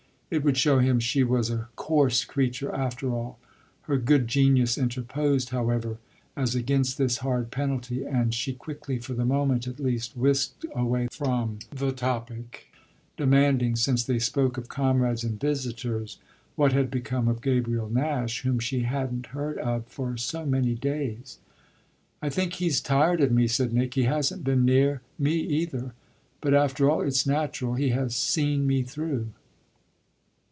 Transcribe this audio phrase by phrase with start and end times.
[0.33, 3.37] It would show him she was a coarse creature after all.
[3.81, 5.97] Her good genius interposed, however,
[6.37, 11.09] as against this hard penalty, and she quickly, for the moment at least, whisked away
[11.11, 12.67] from the topic,
[13.17, 16.17] demanding, since they spoke of comrades and visitors,
[16.55, 21.39] what had become of Gabriel Nash, whom she hadn't heard of for so many days.
[22.21, 25.93] "I think he's tired of me," said Nick; "he hasn't been near me either.
[26.39, 29.27] But after all it's natural he has seen me through."